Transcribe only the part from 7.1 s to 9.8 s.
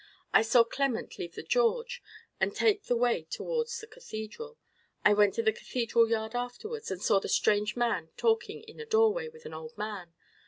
the strange man talking in a doorway with an old